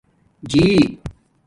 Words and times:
جیݵ 0.49 0.79